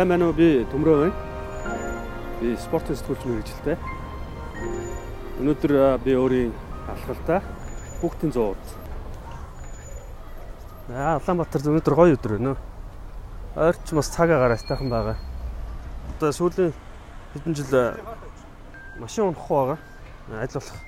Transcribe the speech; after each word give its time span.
Сайн 0.00 0.08
байна 0.08 0.30
уу? 0.30 0.32
Би 0.32 0.62
Төмрөө 0.72 0.96
байна. 0.96 1.72
Би 2.40 2.54
спортын 2.56 2.96
сэтгүүлч 2.96 3.24
мэрэгжилтэй. 3.28 3.74
Өнөөдөр 5.42 5.74
би 6.00 6.14
өөрийн 6.16 6.54
алхалтай 6.88 7.42
хүүхдийн 8.00 8.32
100 8.32 8.46
урд. 8.46 8.70
Аа, 10.88 11.18
Улаанбаатар 11.20 11.68
өнөөдөр 11.68 11.98
гоё 12.00 12.16
өдөр 12.16 12.34
байна. 12.38 12.54
Ойрч 13.60 13.92
бас 13.92 14.08
цаг 14.16 14.32
агаар 14.32 14.56
айтайхан 14.56 14.88
байгаа. 14.88 15.20
Одоо 16.16 16.32
сүүлийн 16.32 16.72
хэдэн 17.36 17.60
жил 17.60 18.00
машин 19.04 19.28
унах 19.28 19.52
байгаа. 19.52 19.78
Ажил 20.40 20.64
болох. 20.64 20.80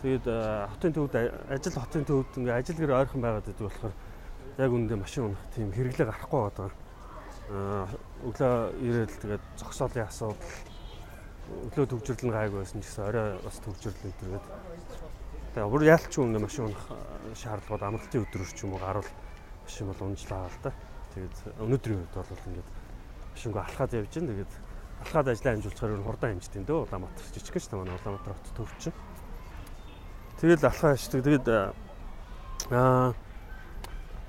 Тэгээд 0.00 0.24
хотын 0.72 0.96
төвд 0.96 1.20
ажил 1.52 1.80
хотын 1.84 2.08
төвд 2.08 2.40
ингээ 2.40 2.56
ажил 2.64 2.80
гэр 2.80 2.96
ойрхон 2.96 3.20
байгаад 3.20 3.44
байдаг 3.44 3.68
болохоор 3.68 3.92
яг 4.56 4.70
үүндээ 4.72 5.04
машин 5.04 5.36
унах 5.36 5.44
тийм 5.52 5.68
хэрэглээ 5.68 6.08
гарахгүй 6.08 6.48
байгаа 6.48 6.72
өглөө 8.26 8.54
ирээд 8.82 9.12
тэгээд 9.22 9.44
зогсоолын 9.60 10.06
асуудал 10.08 10.38
өглөө 11.70 11.86
төвжирлэн 11.86 12.32
гайг 12.34 12.52
байсан 12.52 12.82
гэсэн 12.82 13.04
орой 13.06 13.38
бас 13.44 13.56
төвжирлэн 13.62 14.14
тэгээд 14.18 14.44
тэгээд 15.54 15.70
бүр 15.70 15.82
яалтч 15.86 16.14
үнэ 16.18 16.38
машин 16.42 16.68
унах 16.68 16.84
шаардлагууд 17.38 17.86
амралтын 17.86 18.24
өдрөөр 18.26 18.50
ч 18.52 18.66
юм 18.66 18.74
уу 18.74 18.82
гарвал 18.82 19.10
машин 19.64 19.86
бол 19.86 20.02
унжлаа 20.08 20.48
л 20.48 20.58
да. 20.62 20.72
Тэгээд 21.14 21.36
өнөөдрийн 21.62 22.00
үед 22.02 22.14
бол 22.14 22.46
ингээд 22.48 22.68
машингаа 23.32 23.64
алхаад 23.64 23.92
явж 23.96 24.12
гин 24.12 24.28
тэгээд 24.28 24.52
алхаад 25.04 25.28
ажиллаа 25.28 25.52
хэмжүүлчихээр 25.54 25.98
нь 25.98 26.06
хурдан 26.08 26.30
хэмждэг 26.34 26.64
дөө 26.66 26.78
Улаанбаатар 26.84 27.26
жижиг 27.32 27.54
гэж 27.54 27.64
тамаа 27.70 27.86
Улаанбаатар 27.86 28.34
хот 28.34 28.48
төвчин. 28.58 28.94
Тэгэл 30.40 30.66
алхаа 30.66 30.90
хашдаг. 30.94 31.22
Тэгээд 31.22 31.46
аа 31.48 33.14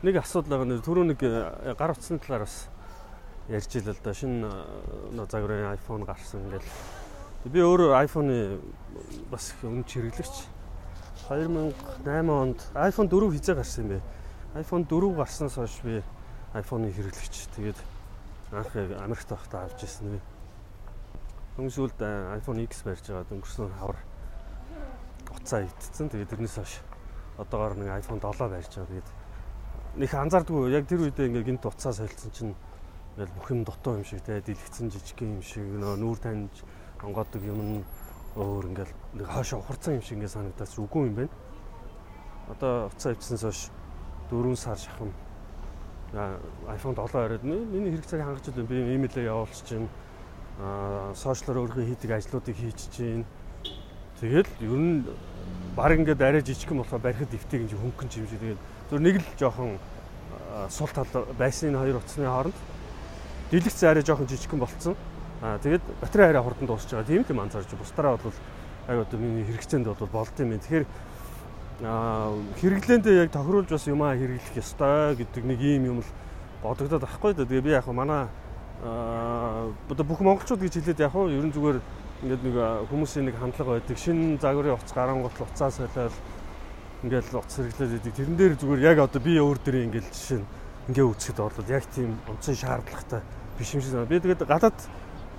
нэг 0.04 0.16
асуудал 0.16 0.52
байгаа 0.62 0.68
нэр 0.70 0.86
түрүү 0.86 1.06
нэг 1.10 1.20
гар 1.76 1.92
утсны 1.92 2.20
талаар 2.22 2.46
бас 2.46 2.70
ярьж 3.50 3.76
ил 3.76 3.90
л 3.90 4.02
да 4.04 4.14
шинэ 4.14 4.50
загварын 5.26 5.74
iPhone 5.74 6.06
гарсан 6.06 6.46
ингээл. 6.46 6.70
Би 7.50 7.60
өөрөө 7.60 7.98
iPhone-ы 8.06 8.62
бас 9.34 9.54
өмнө 9.66 9.90
хэрэглэгч 9.90 10.46
2008 11.30 12.30
онд 12.30 12.60
iPhone 12.78 13.10
4 13.10 13.34
хизээ 13.34 13.56
гарсан 13.58 13.84
юм 13.86 13.90
бэ? 13.98 14.02
iPhone 14.62 14.86
4 14.86 15.18
гарснаас 15.18 15.56
хойш 15.58 15.82
би 15.82 16.04
iPhone-ы 16.54 16.94
хэрэглэгч. 16.94 17.50
Тэгээд 17.58 17.80
анх 18.54 18.74
Америкт 18.76 19.30
байхдаа 19.30 19.66
авч 19.66 19.82
ирсэн 19.82 20.14
нэг 20.14 20.24
Өмнө 21.60 21.76
сүүлд 21.76 22.00
iPhone 22.40 22.64
X 22.64 22.88
барьж 22.88 23.04
байгаа 23.04 23.36
өнгөрсөн 23.36 23.68
хавар 23.82 24.00
уцаа 25.36 25.66
итцэн. 25.68 26.08
Тэгээд 26.08 26.32
тэрнээс 26.32 26.56
хойш 26.56 26.74
одоогоор 27.36 27.76
нэг 27.76 28.00
iPhone 28.00 28.24
7 28.24 28.48
барьж 28.48 28.72
байгаа. 28.80 28.88
Тэгээд 28.94 29.10
нэг 30.00 30.12
анзаардгүй. 30.16 30.72
Яг 30.72 30.88
тэр 30.88 31.04
үедээ 31.04 31.28
ингээ 31.28 31.48
гинт 31.52 31.68
уцаа 31.68 31.92
солилцсон 31.92 32.32
чинь 32.32 32.54
Ингээл 33.16 33.36
бүх 33.36 33.48
юм 33.52 33.64
дутуу 33.64 33.96
юм 33.98 34.06
шиг 34.06 34.22
те 34.22 34.42
дэлгэцэн 34.42 34.92
жижиг 34.92 35.22
юм 35.22 35.42
шиг 35.42 35.64
нүүр 35.64 36.18
таньж 36.20 36.64
онгодог 37.04 37.44
юм 37.44 37.84
өөр 38.36 38.66
ингээл 38.72 38.94
нэг 39.18 39.28
хаашаа 39.28 39.60
ухарцсан 39.60 39.98
юм 39.98 40.04
шиг 40.04 40.18
ингээд 40.20 40.36
санагдаж 40.36 40.72
үгүй 40.78 41.08
юм 41.10 41.16
байна. 41.16 41.34
Одоо 42.50 42.88
уцаа 42.88 43.14
ивчснээс 43.14 43.44
хойш 43.44 43.62
4 44.30 44.56
сар 44.56 44.78
шахам 44.78 45.12
iPhone 46.14 46.96
7 46.96 47.16
ороод 47.18 47.44
миний 47.44 47.92
хэрэг 47.92 48.06
цагийг 48.06 48.26
хангаж 48.26 48.46
байна. 48.50 48.70
Би 48.70 48.78
имэйлээ 48.96 49.26
явуулчих 49.30 49.66
чинь 49.66 49.90
аа 50.62 51.14
сошиалор 51.16 51.66
өөрийнхөө 51.66 51.86
хийдэг 51.86 52.12
ажлуудыг 52.12 52.56
хийж 52.56 52.80
чинь. 52.94 53.26
Тэгэл 54.20 54.50
ер 54.62 54.78
нь 54.78 55.06
баг 55.76 55.96
ингээд 55.98 56.22
арай 56.22 56.42
жижиг 56.42 56.72
юм 56.72 56.82
болохоор 56.84 57.02
барихад 57.02 57.30
дэвтэг 57.32 57.72
юм 57.72 57.80
хөнгөн 57.80 58.10
шиг 58.12 58.28
тэгээд 58.30 58.60
зөв 58.90 59.00
нэг 59.00 59.16
л 59.22 59.28
жоохон 59.40 59.80
сул 60.70 60.90
тал 60.92 61.08
байсны 61.38 61.78
хоёр 61.78 61.98
утасны 61.98 62.26
хооронд 62.26 62.58
дэлгэц 63.52 63.84
арай 63.84 64.04
жоохон 64.06 64.28
жижигхэн 64.28 64.60
болцсон. 64.60 64.96
Аа 65.42 65.58
тэгээд 65.58 65.82
батарей 66.02 66.30
арай 66.30 66.44
хурдан 66.44 66.68
дуусч 66.68 66.92
байгаа. 66.92 67.08
Тийм 67.08 67.26
юм 67.28 67.40
анзаарч 67.40 67.74
бусдараа 67.74 68.18
бол 68.18 68.34
ай 68.88 68.98
одоо 69.02 69.20
миний 69.20 69.46
хэрэгцээнд 69.46 69.88
бол 69.90 70.08
болд 70.08 70.36
юм. 70.38 70.54
Тэгэхээр 70.60 70.86
аа 71.82 72.36
хэрэглээндээ 72.62 73.24
яг 73.26 73.32
тохируулж 73.32 73.70
бас 73.74 73.88
юмаа 73.88 74.14
хэрэглэх 74.14 74.60
ёстой 74.60 75.16
гэдэг 75.16 75.44
нэг 75.46 75.60
ийм 75.62 75.84
юм 75.86 75.98
л 76.06 76.10
бодогдоод 76.62 77.02
байхгүй 77.02 77.34
да. 77.34 77.46
Тэгээ 77.46 77.66
би 77.66 77.72
яг 77.74 77.88
манай 77.88 78.28
аа 78.86 79.74
одоо 79.90 80.06
бүх 80.06 80.22
монголчууд 80.22 80.62
гэж 80.62 80.74
хэлээд 80.78 81.00
яг 81.02 81.16
нь 81.16 81.34
ерэн 81.40 81.54
зүгээр 81.56 81.80
ингээд 82.20 82.44
нэг 82.44 82.56
хүмүүсийн 82.92 83.26
нэг 83.32 83.36
хандлага 83.40 83.80
байдаг. 83.82 83.98
Шинэ 83.98 84.38
загварын 84.38 84.78
уц 84.78 84.92
гарангуут 84.94 85.40
уцаа 85.40 85.72
солиод 85.72 86.14
ингээд 87.02 87.34
уц 87.34 87.54
хэрэглээд 87.56 87.92
байдаг. 87.98 88.14
Тэрэн 88.14 88.36
дээр 88.38 88.54
зүгээр 88.60 88.82
яг 88.94 88.98
одоо 89.00 89.22
би 89.24 89.40
өөр 89.40 89.58
дөрийн 89.64 89.88
ингээд 89.90 90.12
жишээ 90.12 90.44
нь 90.44 90.48
ингээ 90.90 91.06
үүсгэхэд 91.06 91.38
бол 91.38 91.70
яг 91.70 91.86
тийм 91.94 92.18
онцгой 92.26 92.58
шаардлагатай 92.58 93.22
биш 93.58 93.74
юм 93.78 93.82
шиг 93.82 93.94
байна. 93.94 94.10
Би 94.10 94.20
тэгээд 94.20 94.42
гадаад 94.50 94.78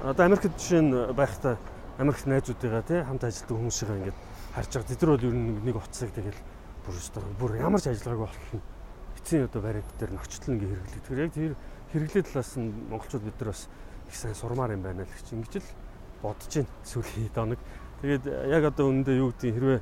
одоо 0.06 0.24
Америкт 0.24 0.54
жишээ 0.54 0.82
нь 0.86 0.94
байхдаа 1.12 1.58
Америкт 1.98 2.26
найзуудыгаа 2.30 2.82
тий 2.86 3.02
хамт 3.02 3.24
ажилладаг 3.26 3.56
хүмүүсийн 3.58 3.98
ингээд 3.98 4.18
харж 4.54 4.70
байгаа. 4.70 4.88
Тэд 4.88 5.02
нар 5.02 5.10
бол 5.10 5.26
ер 5.26 5.34
нь 5.34 5.58
нэг 5.66 5.76
утсыг 5.76 6.10
тэгэл 6.14 6.40
бүр 6.86 6.94
өстой 6.94 7.22
бүр 7.34 7.52
ямар 7.58 7.80
ч 7.82 7.90
ажиллагаагүй 7.90 8.26
болтол 8.30 8.62
эцсийн 9.18 9.44
одоо 9.44 9.60
бариад 9.60 9.90
дээр 9.98 10.12
ночтол 10.14 10.54
ингээ 10.54 10.70
хэрэглэдэг. 10.70 11.18
Яг 11.18 11.32
тэр 11.34 11.52
хэрэглээ 11.92 12.24
талаас 12.30 12.52
нь 12.56 12.70
монголчууд 12.88 13.24
бид 13.26 13.36
нар 13.42 13.50
бас 13.50 13.62
их 14.08 14.16
сайн 14.16 14.34
сурмаар 14.38 14.72
юм 14.78 14.82
байна 14.86 15.02
л 15.02 15.10
гэж 15.10 15.28
ингэж 15.34 15.54
л 15.58 15.68
бодож 16.22 16.52
байна 16.54 16.70
сүүлийн 16.86 17.34
доног. 17.34 17.60
Тэгээд 18.00 18.24
яг 18.48 18.62
одоо 18.70 18.86
үнэндээ 18.88 19.16
юу 19.18 19.30
гэдэг 19.34 19.50
хэрвээ 19.58 19.80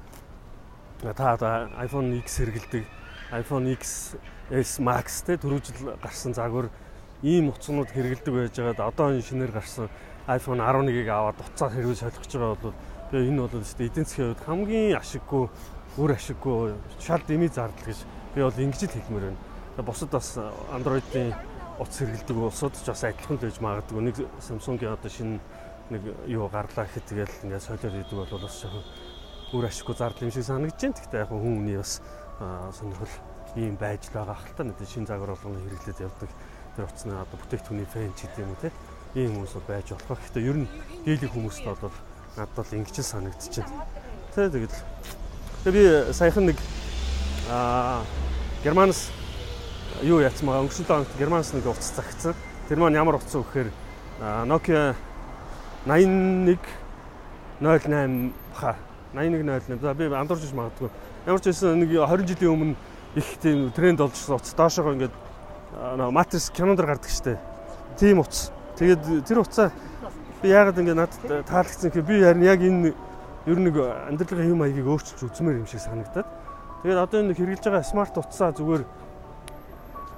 та 1.14 1.36
одоо 1.36 1.70
iPhone 1.78 2.18
X 2.18 2.42
хэрэглэдэг 2.42 2.84
iPhone 3.30 3.66
X 3.78 4.16
S 4.50 4.81
Max 4.81 5.22
те 5.26 5.36
түрүү 5.36 5.60
жил 5.60 5.92
гарсан 6.00 6.32
загвар 6.32 6.70
ийм 7.22 7.50
утаснууд 7.53 7.92
хэрэгэлдэг 7.92 8.32
байж 8.32 8.54
байгаад 8.56 8.81
одоо 8.81 9.12
энэ 9.12 9.26
шинээр 9.26 9.53
гарсан 9.53 9.88
iPhone 10.25 10.64
11-ийг 10.64 11.09
аваад 11.09 11.36
уцаа 11.36 11.69
хэрвээ 11.69 12.00
солих 12.00 12.20
гэж 12.22 12.32
байгаа 12.36 12.56
бол 12.56 12.75
би 13.12 13.16
энэ 13.28 13.42
бол 13.44 13.60
өстэй 13.60 13.92
эдийн 13.92 14.06
засгийн 14.08 14.32
хувьд 14.32 14.47
хамгийн 14.48 14.97
ашиггүй 14.97 15.44
үр 16.00 16.10
ашиггүй 16.16 16.76
шал 16.97 17.22
дэмий 17.28 17.53
зардал 17.53 17.84
гэж 17.84 18.00
би 18.34 18.41
бол 18.41 18.56
ингэж 18.56 18.81
л 18.88 18.97
хэлмээр 18.97 19.25
байна. 19.28 19.41
Бусад 19.84 20.10
бас 20.16 20.38
Android-ийн 20.72 21.34
утас 21.76 21.98
хэрэгэлдэг 22.00 22.37
улсууд 22.37 22.75
ч 22.76 22.88
бас 22.88 23.04
адилхан 23.04 23.37
л 23.37 23.44
байж 23.44 23.56
магадгүй. 23.60 24.00
Нэг 24.00 24.16
Samsung-ийн 24.41 24.97
одоо 24.97 25.10
шинэ 25.12 25.41
нэг 25.91 26.03
юу 26.25 26.48
гарлаа 26.48 26.88
гэхэд 26.88 27.04
тэгэл 27.04 27.44
ингээд 27.44 27.66
солиод 27.69 28.00
идэг 28.00 28.16
бол 28.16 28.42
бас 28.48 28.64
үр 29.53 29.64
ашиггүй 29.64 29.97
зардал 29.97 30.25
юм 30.25 30.32
шиг 30.32 30.44
санагдаж 30.44 30.81
байна. 30.81 30.97
Гэхдээ 30.97 31.20
яг 31.20 31.31
хүн 31.32 31.42
хүний 31.42 31.76
бас 31.76 32.00
сонирхол 32.78 33.12
ийм 33.56 33.76
байж 33.76 34.10
байгаа 34.12 34.36
хэл 34.36 34.56
та 34.56 34.64
нэг 34.64 34.76
шин 34.84 35.06
загвар 35.06 35.32
болгоно 35.32 35.60
хэрэглээд 35.64 36.04
явдаг 36.04 36.31
тэр 36.76 36.84
утасны 36.84 37.14
одоо 37.16 37.38
бүтээгдэхүүний 37.41 37.88
фэн 37.88 38.12
ч 38.14 38.28
гэдэг 38.28 38.44
юм 38.44 38.53
уу 38.53 38.62
те? 38.62 38.70
Ийм 39.14 39.31
хүмүүс 39.34 39.54
байж 39.66 39.88
болох. 39.94 40.20
Гэхдээ 40.20 40.48
ер 40.48 40.56
нь 40.62 40.69
дийлэх 41.04 41.32
хүмүүст 41.32 41.64
бол 41.64 41.92
надад 42.37 42.54
бол 42.54 42.76
ингэж 42.76 42.97
санагдчихэв. 43.03 43.72
Тэ 44.34 44.50
тэгэл. 44.53 44.78
Тэгээ 45.64 45.75
би 45.75 46.12
саяхан 46.12 46.44
нэг 46.53 46.58
аа 47.50 48.04
Германс 48.62 49.10
юу 50.03 50.20
яцмаа 50.20 50.62
өнгөрсөн 50.62 50.87
оногт 50.87 51.19
Германс 51.19 51.53
нэг 51.53 51.66
утас 51.66 51.92
загцсан. 51.97 52.34
Тэр 52.69 52.78
маань 52.78 52.94
ямар 52.94 53.16
утас 53.16 53.34
вэ 53.34 53.42
гэхээр 53.42 53.70
Nokia 54.47 54.94
81 55.87 56.58
08 57.60 58.32
баха 58.53 58.76
8108 59.14 59.81
за 59.81 59.94
би 59.94 60.04
андуурч 60.04 60.53
магадгүй. 60.53 60.90
Ямар 61.26 61.40
ч 61.40 61.44
байсан 61.50 61.81
нэг 61.81 61.90
20 61.90 62.26
жилийн 62.28 62.52
өмнө 62.52 62.76
их 63.19 63.26
тийм 63.43 63.70
тренд 63.75 63.99
болж 63.99 64.15
утас 64.15 64.55
доошоо 64.55 64.94
ингээд 64.94 65.15
матрис 66.15 66.50
кинонд 66.50 66.81
гардаг 66.81 67.11
штэ. 67.11 67.38
Тийм 67.99 68.23
утас. 68.23 68.53
Тэгээд 68.79 69.26
тэр 69.26 69.43
утсаа 69.43 69.73
би 70.43 70.49
яагаад 70.49 70.79
ингээд 70.79 70.99
надад 71.03 71.47
таалагдсан 71.50 71.91
гэхээр 71.91 72.06
би 72.06 72.23
харин 72.23 72.47
яг 72.47 72.61
энэ 72.62 72.94
ер 73.47 73.59
нь 73.59 73.70
амьдралын 73.75 74.47
хэм 74.55 74.59
маягийг 74.59 74.87
өөрчилж 74.87 75.35
үзмээр 75.35 75.61
юм 75.62 75.67
шиг 75.67 75.82
санагдаад. 75.82 76.26
Тэгээд 76.82 77.03
одоо 77.03 77.19
энэ 77.26 77.35
хэрэгжилж 77.35 77.67
байгаа 77.67 77.82
смарт 77.82 78.15
утсаа 78.15 78.55
зүгээр 78.55 78.87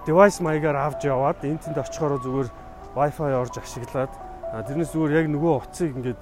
девайс 0.06 0.40
маягаар 0.40 0.76
авч 0.76 1.08
яваад 1.08 1.40
энтэнд 1.44 1.80
очихороо 1.80 2.20
зүгээр 2.20 2.48
Wi-Fi 2.96 3.32
орж 3.32 3.54
ашиглаад 3.56 4.12
тэрнээс 4.66 4.92
зүгээр 4.92 5.24
яг 5.24 5.26
нөгөө 5.30 5.52
утсыг 5.56 5.94
ингээд 5.96 6.20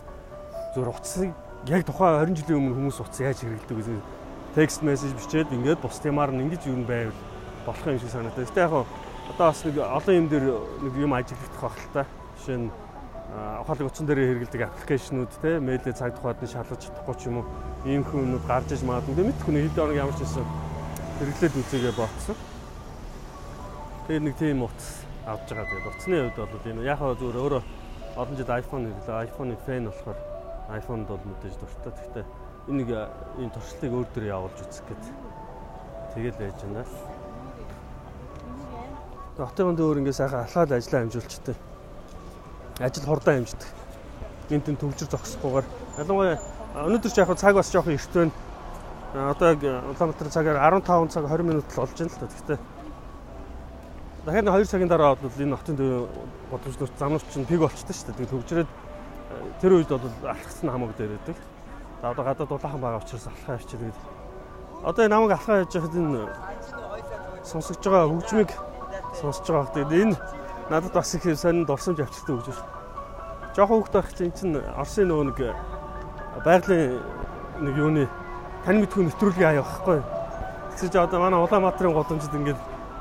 зүгээр 0.74 0.92
утсыг 0.94 1.30
яг 1.66 1.82
тухайн 1.86 2.22
20 2.28 2.38
жилийн 2.38 2.58
өмнө 2.60 2.76
хүмүүс 2.76 2.98
утас 3.02 3.18
яаж 3.18 3.38
хэрэглэдэг 3.42 3.76
гэсэн 3.78 3.98
текст 4.54 4.82
мессеж 4.82 5.12
бичээд 5.12 5.52
ингээд 5.52 5.82
бус 5.82 6.00
юмар 6.04 6.32
нь 6.32 6.48
ингэж 6.48 6.62
юу 6.68 6.84
байвал 6.84 7.18
болох 7.66 7.86
юм 7.86 7.98
шиг 8.00 8.10
санагдав. 8.10 8.44
Гэтэ 8.48 8.64
яг 8.64 8.72
одоо 8.72 9.46
бас 9.52 9.64
нэг 9.64 9.76
олон 9.76 10.14
юм 10.16 10.28
дээр 10.28 10.44
нэг 10.84 10.94
юм 10.96 11.12
ажиглагдах 11.12 11.76
та. 11.92 12.06
Жишээ 12.40 12.56
нь 12.56 12.70
ухаалаг 13.60 13.86
утсан 13.92 14.06
дээр 14.08 14.20
хэрэгэлдэг 14.24 14.62
аппликейшнүүд 14.64 15.32
те 15.44 15.60
мэйлээ 15.60 15.92
цаг 15.92 16.16
тухайд 16.16 16.40
нь 16.40 16.48
шалгаж 16.48 16.80
чадахгүй 16.80 17.16
ч 17.20 17.22
юм 17.28 17.44
уу 17.44 17.46
ийм 17.84 18.02
хүмүүд 18.08 18.44
гарч 18.48 18.72
иж 18.72 18.82
магадгүй 18.88 19.24
мэд 19.28 19.40
хүний 19.44 19.68
хэд 19.68 19.78
орог 19.84 20.00
ямар 20.00 20.16
ч 20.16 20.24
байсан 20.24 20.48
хэрэглээд 21.20 21.54
үзээгээ 21.60 21.94
ботсон. 22.00 22.36
Тэгээд 24.08 24.24
нэг 24.24 24.34
тийм 24.40 24.64
утас 24.64 25.04
авч 25.28 25.48
байгаа. 25.52 25.68
Тэгээд 25.68 25.88
утасны 25.92 26.16
хувьд 26.32 26.52
бол 26.56 26.70
энэ 26.72 26.88
яг 26.88 26.98
хаа 26.98 27.12
зүгээр 27.20 27.36
өөрөө 27.44 27.62
олон 28.16 28.36
жил 28.40 28.48
iPhone 28.48 28.84
хэрэглээ. 28.88 29.24
iPhone-ы 29.28 29.56
фэн 29.68 29.84
болохоор 29.92 30.18
iPhone-д 30.72 31.08
бол 31.12 31.24
мэдээж 31.28 31.54
дуртай. 31.60 31.92
Гэхдээ 31.92 32.24
энийг 32.68 32.90
энэ 33.40 33.52
туршлагыг 33.54 33.92
өөр 33.96 34.08
дөр 34.14 34.24
явуулж 34.28 34.58
үзэх 34.60 34.84
гээд 34.88 35.04
тэгэл 36.14 36.40
байж 36.40 36.58
байна 36.62 36.84
л. 36.84 36.94
Хотын 39.38 39.66
гонд 39.72 39.80
өөр 39.80 40.00
ингээ 40.02 40.20
сайхан 40.20 40.44
алхаад 40.44 40.72
ажиллаа 40.76 41.02
амжуулчтай. 41.02 41.56
ажил 42.80 43.04
хурдан 43.04 43.34
хэмждэг. 43.42 43.68
Энд 44.50 44.64
тэн 44.64 44.76
төгжир 44.78 45.08
зогсохгүйгээр 45.10 45.66
ялангуяа 45.98 46.38
өнөөдөр 46.86 47.10
ч 47.10 47.18
яг 47.18 47.30
цаг 47.34 47.54
бас 47.54 47.72
жоохон 47.72 47.98
эрт 47.98 48.14
байна. 48.14 48.32
Одоо 49.14 49.56
Улаанбаатар 49.56 50.30
цагаар 50.30 50.78
15 50.78 51.10
цаг 51.10 51.24
20 51.26 51.42
минут 51.42 51.66
л 51.66 51.80
болж 51.82 51.96
байна 51.98 52.12
л 52.12 52.20
та. 52.20 52.26
Гэхдээ 52.26 52.58
дахиад 54.26 54.46
2 54.46 54.64
цагийн 54.70 54.88
дараа 54.88 55.16
бол 55.16 55.42
энэ 55.42 55.56
хотын 55.56 55.76
бодомжлогч 56.50 56.94
замнууч 56.98 57.24
чинь 57.34 57.46
пиг 57.46 57.60
болчтой 57.60 57.94
шүү 57.94 58.06
дээ. 58.06 58.16
Тэгээд 58.18 58.32
төгжрээд 58.32 58.70
тэр 59.60 59.72
үед 59.74 59.88
бол 59.90 60.06
алхацсан 60.22 60.70
хамаг 60.70 60.94
дээр 60.96 61.18
байдаг. 61.18 61.36
За 62.02 62.10
одоо 62.10 62.24
гадаад 62.24 62.48
дулаахан 62.48 62.80
байгаа 62.80 63.02
учраас 63.02 63.26
алхаа 63.26 63.54
явчих 63.58 63.70
тэгээд 63.74 63.98
одоо 64.84 65.04
энэ 65.04 65.14
намайг 65.14 65.32
алхаа 65.32 65.58
яаж 65.58 65.74
яхад 65.74 65.94
энэ 65.98 66.30
сонсогч 67.42 67.82
байгаа 67.82 68.08
хөгжмийг 68.08 68.50
сонсож 69.20 69.46
байгаа. 69.50 69.74
Тэгээд 69.74 69.92
энэ 70.02 70.16
надад 70.70 70.92
бас 70.92 71.14
их 71.14 71.24
сонин 71.38 71.66
дурсамж 71.66 71.98
авчиртай 72.00 72.36
хөгжмөш. 72.36 72.60
Жохон 73.56 73.82
хөвгт 73.82 73.94
байх 73.98 74.14
чинь 74.14 74.30
чинь 74.30 74.54
Оросын 74.78 75.08
нөгөө 75.10 75.26
нэг 75.26 75.38
байгалийн 76.46 77.02
нэг 77.66 77.74
юуны 77.74 78.04
тань 78.62 78.78
мэдхүү 78.78 79.02
нэвтрүүлгийн 79.10 79.50
аяа 79.58 79.66
байхгүй. 79.66 79.98
Тэгсэж 80.78 80.94
одоо 81.02 81.18
манай 81.18 81.42
Улаанбаатарын 81.42 81.98
годомжид 81.98 82.34
ингээд 82.34 82.60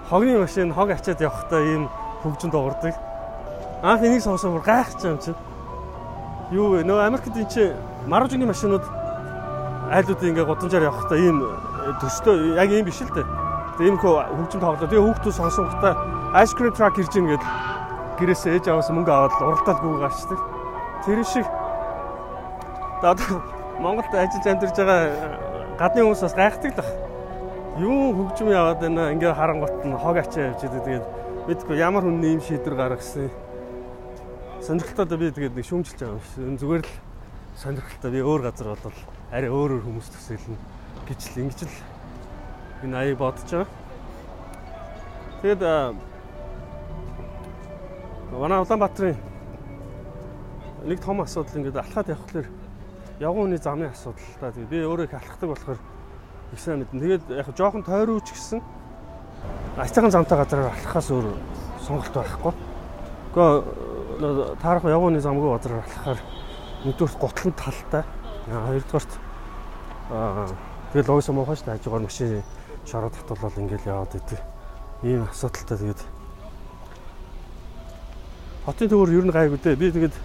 хогны 0.09 0.41
машин 0.41 0.73
хог 0.73 0.89
ачаад 0.89 1.21
явахдаа 1.21 1.61
ийм 1.61 1.85
хөгжин 2.25 2.49
доогордог. 2.49 2.95
Анх 3.85 4.01
энийг 4.01 4.25
сонсоод 4.25 4.57
бүр 4.57 4.65
гайхаж 4.65 5.05
юм 5.05 5.21
чинь. 5.21 5.37
Юу 6.49 6.73
вэ? 6.73 6.81
Нөгөө 6.81 7.05
Америкт 7.05 7.37
энэ 7.37 7.51
чи 7.53 7.63
маружны 8.07 8.47
машинууд 8.47 8.85
айлуудын 9.91 10.31
ингээ 10.31 10.47
годомжаар 10.47 10.87
явахдаа 10.89 11.17
ийм 11.19 11.43
төстэй 12.01 12.55
яг 12.55 12.71
ийм 12.71 12.87
биш 12.87 13.03
л 13.03 13.11
дээ. 13.11 13.27
Тэгээ 13.77 13.89
ийм 13.91 13.99
хөгжим 13.99 14.59
тоглоо. 14.63 14.87
Тэгээ 14.87 15.03
хүүхдүүд 15.03 15.35
сонсонготой 15.35 15.93
ice 16.39 16.55
cream 16.55 16.73
truck 16.73 16.95
ирж 16.97 17.13
ийн 17.15 17.27
гээд 17.27 17.43
гэрээсээ 18.19 18.55
ээж 18.57 18.65
аваас 18.71 18.89
мөнгө 18.89 19.11
аваад 19.11 19.35
уралдаал 19.43 19.81
гүг 19.83 19.99
гарчдаг. 20.01 20.39
Тэр 21.05 21.19
шиг 21.27 21.47
одоо 23.03 23.43
Монголд 23.79 24.09
ажиллаж 24.09 24.45
амьдарч 24.47 24.75
байгаа 24.79 24.99
гадны 25.77 26.01
хүмүүс 26.01 26.23
бас 26.25 26.33
гайхдаг 26.33 26.73
л 26.73 26.81
байна 26.81 27.05
юу 27.77 28.13
хөгжим 28.17 28.49
яваад 28.49 28.81
байна 28.81 29.13
ингээ 29.13 29.33
харангуут 29.37 29.85
нь 29.85 29.93
хог 29.93 30.17
ачаа 30.17 30.49
явж 30.49 30.65
идэг 30.65 30.81
тэгээд 30.81 31.05
мэдгүй 31.45 31.77
ямар 31.77 32.01
хүн 32.01 32.25
ийм 32.25 32.41
шийдвэр 32.41 32.73
гаргасан 32.73 33.29
сонирхолтой 34.65 35.17
би 35.21 35.29
тэгээд 35.29 35.53
нэг 35.53 35.65
шүүмжилж 35.69 35.99
байгаа 36.01 36.17
юм 36.17 36.25
шиг 36.25 36.57
зүгээр 36.57 36.81
л 36.81 37.06
сонирхолтой. 37.57 38.11
Би 38.11 38.21
өөр 38.21 38.41
газар 38.45 38.75
бол 38.77 38.93
арай 39.33 39.49
өөрөөр 39.49 39.81
хүмүүс 39.81 40.11
төсөөлнө. 40.13 40.57
Гэж 41.09 41.19
л 41.33 41.41
ингэж 41.41 41.59
л 41.65 41.75
энэ 42.85 42.97
аяа 42.97 43.17
бодож 43.17 43.49
байгаа. 43.49 43.67
Тэгээд 45.41 45.61
манай 48.37 48.61
Улаанбаатарын 48.61 49.17
нэг 50.85 50.99
том 51.01 51.21
асуудал 51.21 51.57
ингээд 51.57 51.81
алхаад 51.81 52.13
явхлаар 52.13 52.47
явгууны 53.19 53.57
замын 53.57 53.89
асуудал 53.89 54.29
та. 54.39 54.51
Тэгээд 54.53 54.69
би 54.69 54.77
өөрөө 54.85 55.05
их 55.09 55.13
алхахдаг 55.17 55.49
болохоор 55.49 55.79
их 56.53 56.59
сайн 56.61 56.79
мэднэ. 56.85 57.01
Тэгээд 57.01 57.23
яг 57.41 57.49
жоохон 57.57 57.83
тойрооч 57.83 58.29
гэсэн 58.29 58.61
ацтайхан 59.77 60.11
замтай 60.11 60.37
газараар 60.37 60.73
алхахаас 60.73 61.09
өөр 61.09 61.33
сонголт 61.81 62.13
байхгүй. 62.13 62.53
Гэхдээ 63.33 64.61
таарах 64.61 64.85
явгууны 64.85 65.21
замгүй 65.21 65.49
газараар 65.57 65.81
алхахаар 65.81 66.36
нэгдүгээр 66.85 67.17
готлон 67.17 67.53
талтай. 67.53 68.03
Хоёрдугаарт 68.45 69.11
аа 70.11 70.47
тэгээд 70.93 71.07
логос 71.07 71.29
муухай 71.31 71.55
шүү 71.55 71.65
дээ. 71.65 71.77
Хажуугаар 71.77 72.03
машин 72.03 72.43
шороод 72.85 73.15
татвал 73.15 73.57
ингээл 73.57 73.89
яваад 73.89 74.13
идэв. 74.15 74.41
Ийм 75.03 75.23
асуудалтай 75.25 75.77
тэгээд 75.77 76.01
хотын 78.65 78.89
төвөр 78.89 79.09
ер 79.15 79.25
нь 79.25 79.33
гайгүй 79.33 79.59
дээ. 79.63 79.75
Би 79.79 79.91
тэгээд 79.91 80.15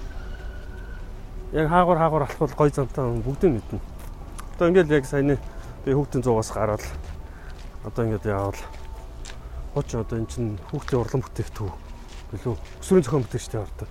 яг 1.52 1.66
хаагур 1.68 1.98
хаагур 1.98 2.22
алхвал 2.26 2.54
гой 2.56 2.70
замтай 2.70 3.04
бүгдийг 3.22 3.52
мэднэ. 3.56 3.80
Одоо 4.56 4.68
ингээл 4.68 4.96
яг 4.98 5.06
саяны 5.06 5.38
Би 5.82 5.90
хүүхдийн 5.98 6.22
зугаас 6.22 6.54
гараад 6.54 6.84
одоо 7.82 8.04
ингэж 8.06 8.22
яваал. 8.30 8.60
Хоч 9.74 9.94
одоо 9.98 10.18
эн 10.18 10.30
чинь 10.30 10.54
хүүхдийн 10.70 11.02
урлан 11.02 11.22
бүтээгдэхүү 11.26 11.70
билүү? 12.30 12.54
Өсвөрийн 12.78 13.02
зохион 13.02 13.24
бүтээгчтэй 13.26 13.60
ордог. 13.66 13.88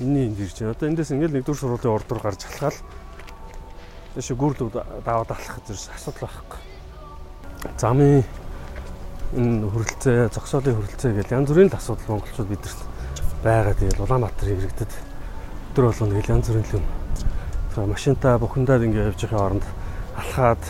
Энийн 0.00 0.32
энд 0.32 0.40
ирж 0.40 0.56
байна. 0.60 0.72
Одоо 0.72 0.88
эндээс 0.88 1.12
ингээд 1.12 1.34
нэгдүгээр 1.36 1.60
сургуулийн 1.60 1.94
ордор 1.94 2.18
гарч 2.24 2.44
алхаал. 2.48 2.78
Тэшээ 4.16 4.36
гүрл 4.36 4.72
даваад 5.04 5.30
алхах 5.30 5.60
зэрэг 5.68 5.94
асуудал 5.94 6.24
байхгүй. 6.24 6.60
Замын 7.76 8.24
энэ 9.36 9.68
хөрөлцөө, 9.68 10.32
зогсоолын 10.34 10.76
хөрөлцөө 10.80 11.10
гэж 11.20 11.28
янз 11.30 11.48
бүрийн 11.52 11.70
асуудал 11.70 12.16
монголчууд 12.16 12.48
бидэрт 12.48 12.80
байгаа. 13.44 13.74
Тэгэл 13.76 14.02
Улаанбаатар 14.02 14.48
иргэдэд 14.50 14.92
өдөр 15.70 15.84
болгоно 15.86 16.16
гэж 16.16 16.26
янз 16.32 16.48
бүрийн 16.48 16.80
юм. 16.80 16.84
Машинтаа 17.76 18.38
бухимдаад 18.42 18.82
ингээд 18.82 19.14
явж 19.14 19.20
байгаа 19.28 19.46
оронд 19.46 19.64
алхаад 20.16 20.62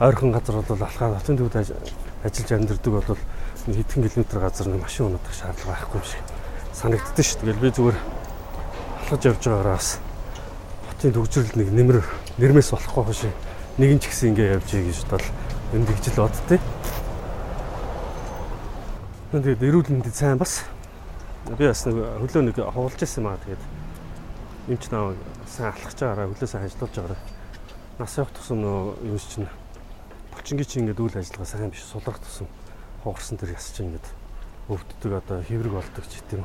ойрхон 0.00 0.32
газар 0.32 0.60
бол 0.60 0.82
алхаад 0.82 1.16
хотын 1.18 1.38
төвд 1.38 1.56
ажиллаж 1.56 2.50
амьдэрдэг 2.52 2.92
бол 2.92 3.18
хэдхэн 3.66 4.02
километр 4.04 4.38
газар 4.38 4.66
нэг 4.68 4.82
машин 4.82 5.06
унах 5.06 5.24
шаардлага 5.32 5.72
байхгүй 5.72 5.98
юм 5.98 6.06
шиг 6.06 6.24
санагддаг 6.76 7.24
шүү. 7.24 7.40
Тэгэл 7.40 7.62
би 7.64 7.70
зүгээр 7.72 8.17
алхаж 9.08 9.24
явж 9.24 9.40
байгаагаа 9.40 9.72
бас 9.72 9.88
хотын 10.84 11.12
төгжрөл 11.16 11.56
нэг 11.56 11.68
нэмэр 11.72 12.04
нэрмээс 12.36 12.76
болохгүй 12.76 13.16
шиг 13.16 13.32
нэгэн 13.80 14.04
ч 14.04 14.12
гэсэн 14.12 14.36
ингэ 14.36 14.52
явж 14.60 14.68
ий 14.76 14.84
гэж 14.84 15.08
бол 15.08 15.24
энэ 15.72 15.88
дэгжил 15.88 16.28
боддتي. 16.28 16.60
Тэгээд 19.32 19.64
эрүүл 19.64 19.88
мэндэд 19.96 20.12
сайн 20.12 20.36
бас 20.36 20.68
би 21.48 21.64
бас 21.64 21.88
нэг 21.88 21.96
хөлөө 22.20 22.42
нэг 22.52 22.56
ховлж 22.60 23.00
ирсэн 23.00 23.24
маа 23.24 23.40
тэгээд 23.48 23.62
юм 24.68 24.76
ч 24.76 24.84
наа 24.92 25.16
сайн 25.48 25.72
алхаж 25.72 25.96
байгаараа 25.96 26.28
хөлөө 26.28 26.48
сайн 26.52 26.68
ажиллаж 26.68 26.92
байгаараа 26.92 27.20
нас 27.96 28.12
явах 28.12 28.32
тусам 28.36 28.60
нөө 28.60 29.08
юу 29.08 29.16
чинь 29.16 29.48
Булчингийн 30.36 30.68
чи 30.68 30.76
ингээд 30.84 31.00
үйл 31.00 31.16
ажиллагаа 31.16 31.48
сайн 31.48 31.72
биш 31.72 31.80
сулрах 31.88 32.20
тусан 32.20 32.44
хугарсан 33.00 33.40
тэр 33.40 33.56
яс 33.56 33.72
чи 33.72 33.88
ингээд 33.88 34.04
өвддөг 34.68 35.12
одоо 35.16 35.40
хэврэг 35.48 35.72
болдог 35.72 36.04
ч 36.04 36.20
гэдэм. 36.20 36.44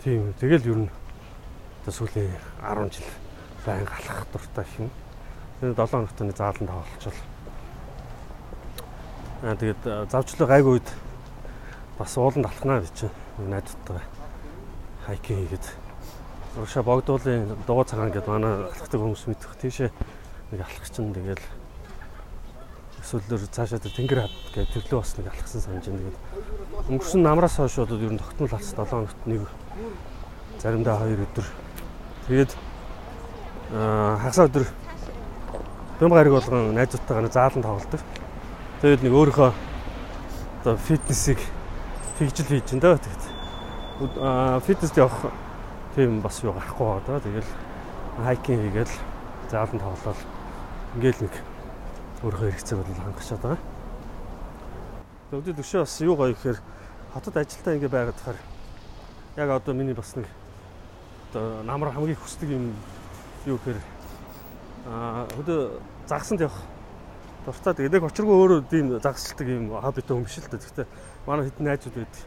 Тийм. 0.00 0.32
Тэгэл 0.40 0.64
ер 0.72 0.80
нь 0.88 1.03
одоо 1.84 1.92
сүүлийн 1.92 2.32
10 2.64 2.96
жил 2.96 3.08
байн 3.66 3.84
галах 3.84 4.24
дуртай 4.32 4.64
юм. 4.80 4.88
Тэгээд 5.60 5.76
7 5.76 5.90
хоногт 5.92 6.20
нэг 6.24 6.36
заалан 6.36 6.64
тавуулчвал. 6.64 7.20
Аа 9.44 9.56
тэгээд 9.60 10.08
завчлаа 10.08 10.48
гайгүй 10.48 10.80
үед 10.80 10.88
бас 12.00 12.16
ууланд 12.16 12.48
алхнаа 12.48 12.80
гэж 12.80 12.92
чинь 12.96 13.12
найдтайгаа 13.36 14.00
хайкинг 15.04 15.44
хийгээд 15.44 15.66
урагшаа 16.56 16.82
богдуулын 16.88 17.52
дугуй 17.68 17.84
цагаан 17.84 18.16
гэдээ 18.16 18.32
манай 18.32 18.64
алхдаг 18.64 19.00
хүмүүс 19.04 19.28
мэдэх 19.28 19.52
тийшээ 19.60 19.90
нэг 20.56 20.60
алхах 20.64 20.88
чинь 20.88 21.12
тэгэл 21.12 21.44
эсвэл 23.04 23.44
цаашаа 23.52 23.76
тэнгэр 23.76 24.24
хад 24.24 24.32
гэх 24.56 24.72
төрлөө 24.72 25.04
бас 25.04 25.12
нэг 25.20 25.28
алхсан 25.28 25.60
санаж 25.60 25.84
байна. 25.84 26.00
Тэгээд 26.00 26.88
өнгөрсөн 26.88 27.20
намраас 27.20 27.60
хойш 27.60 27.76
бол 27.76 28.00
ер 28.00 28.16
нь 28.16 28.22
тогтмол 28.24 28.56
алс 28.56 28.72
7 28.72 28.88
хоногт 28.88 29.20
нэг 29.28 29.44
заримдаа 30.64 31.04
2 31.04 31.20
өдөр. 31.20 31.46
Тэгээд 32.24 32.56
аа 33.76 34.16
хагас 34.16 34.38
өдөр 34.48 34.64
бям 36.00 36.10
гариг 36.10 36.32
болгон 36.32 36.72
найзуудтайгаа 36.72 37.28
заалан 37.28 37.60
тоглолдог. 37.60 38.00
Тэгээд 38.80 39.04
нэг 39.04 39.12
өөрийнхөө 39.12 39.52
одоо 40.64 40.76
фитнесийг 40.80 41.36
тэгжил 42.16 42.48
хийж 42.48 42.72
энэ 42.72 42.80
даа 42.80 42.96
тэгэд. 42.96 43.22
Аа 44.24 44.60
фитнест 44.64 44.96
явах 44.96 45.36
тийм 45.94 46.24
бас 46.24 46.40
юу 46.40 46.56
гарахгүй 46.56 46.86
байгаа 46.86 47.04
даа. 47.04 47.20
Тэгэл 47.20 47.50
хайкинг 48.24 48.60
хийгээл 48.72 48.94
заалан 49.52 49.80
тоглоод 49.84 50.20
ингээл 50.96 51.28
нэг 51.28 51.34
өөрөө 52.24 52.40
хэрэгцээг 52.40 52.78
бол 52.80 53.04
хангачаад 53.04 53.42
байгаа. 53.44 53.60
Өвдөд 55.28 55.60
өшөө 55.60 55.84
бас 55.84 56.00
юу 56.00 56.16
гоё 56.16 56.32
гэхээр 56.32 56.58
хотод 57.12 57.36
ажилтаа 57.36 57.76
ингэ 57.76 57.92
байгаад 57.92 58.16
тахаар 58.16 58.40
яг 59.36 59.48
одоо 59.52 59.74
миний 59.76 59.92
бас 59.92 60.16
нэг 60.16 60.24
одоо 61.34 61.62
намар 61.66 61.90
хамгийн 61.90 62.18
хүсдэг 62.18 62.50
юм 62.54 62.70
юу 63.46 63.58
гэхээр 63.58 63.80
аа 64.86 65.26
өдөө 65.42 65.82
загсанд 66.06 66.40
явах 66.46 66.62
дуртай. 67.44 67.74
Тэгээд 67.74 67.98
яг 67.98 68.04
очиргүй 68.06 68.34
өөрөө 68.38 68.60
тийм 68.70 68.86
загсалдаг 69.02 69.48
юм 69.50 69.74
хоббитой 69.74 70.16
юм 70.16 70.24
биш 70.24 70.38
л 70.38 70.46
дээ. 70.46 70.62
Гэхдээ 70.62 70.86
манай 71.26 71.50
хэдэн 71.50 71.66
найзууд 71.66 71.96
байдаг. 71.98 72.22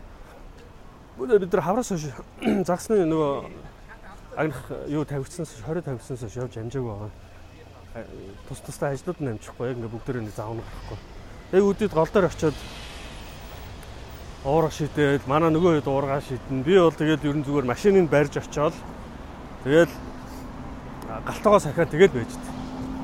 Бүгд 1.16 1.40
бид 1.40 1.54
нар 1.54 1.64
хавраас 1.64 1.88
хойш 1.88 2.12
загсны 2.68 3.08
нөгөө 3.08 3.32
агнах 4.36 4.62
юу 4.92 5.06
тавигдсанаас 5.08 5.56
20 5.56 5.88
тавигдсанаас 5.88 6.36
явж 6.36 6.54
амжаагүй 6.60 6.92
байгаа 6.92 7.12
тус 8.50 8.60
тустай 8.60 8.94
ажлууд 8.94 9.24
нь 9.24 9.32
амжихгүй 9.34 9.72
яг 9.72 9.78
ингээ 9.80 9.94
бүгдээрээ 9.96 10.24
нэг 10.28 10.36
заавна 10.36 10.62
гарахгүй. 10.62 11.00
Яг 11.56 11.64
үдэд 11.64 11.94
гол 11.96 12.12
дээр 12.12 12.28
очиод 12.28 12.58
уурга 14.46 14.70
шидээл 14.70 15.26
манай 15.26 15.50
нөгөө 15.50 15.82
хэд 15.82 15.88
уурга 15.88 16.22
шидэн. 16.22 16.62
Би 16.62 16.78
бол 16.78 16.94
тэгээд 16.94 17.26
ерэн 17.26 17.44
зүгээр 17.48 17.66
машиныг 17.66 18.06
барьж 18.12 18.38
очиод 18.38 18.76
тэгээд 19.64 19.90
галтайгаа 21.26 21.60
сахиад 21.60 21.90
тэгээд 21.90 22.14
байжд. 22.14 22.42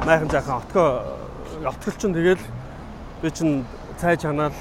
Майхан 0.06 0.30
жаахан 0.30 0.62
отгоо 0.62 0.88
отгол 1.66 1.96
чинь 1.98 2.14
тэгээд 2.14 2.42
би 3.22 3.32
чинь 3.32 3.66
цай 3.98 4.18
чанаал 4.18 4.54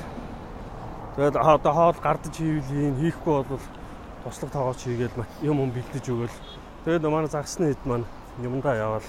тэгээд 1.16 1.36
одоо 1.36 1.72
хоол 1.72 1.98
гардаж 2.00 2.36
хийвэл 2.36 2.70
юм 2.72 2.96
хийхгүй 2.96 3.44
бол 3.44 3.64
туслах 4.24 4.52
тоогооч 4.52 4.80
хийгээд 4.84 5.12
юм 5.42 5.60
юм 5.60 5.70
бэлдэж 5.70 6.04
өгөөл. 6.08 6.36
Тэгээд 6.84 7.04
манай 7.10 7.28
загсны 7.28 7.74
хэд 7.74 7.82
маань 7.84 8.06
юмдаа 8.38 8.76
яваал 8.76 9.08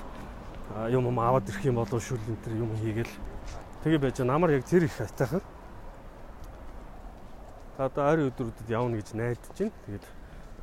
юм 0.90 1.06
юм 1.08 1.20
аваад 1.20 1.50
ирэх 1.50 1.66
юм 1.66 1.76
болов 1.76 2.04
шүл 2.04 2.20
энэ 2.28 2.42
төр 2.44 2.54
юм 2.58 2.76
хийгээл 2.82 3.14
тэгээ 3.84 4.00
байж 4.00 4.18
намар 4.26 4.52
яг 4.52 4.66
тэр 4.66 4.84
их 4.84 4.98
хатайхан. 4.98 5.42
Одоо 7.78 8.04
ойрын 8.10 8.30
өдрүүдэд 8.30 8.70
явна 8.70 8.98
гэж 8.98 9.14
найдаж 9.14 9.54
байна. 9.58 9.74
Тэгээд 9.86 10.06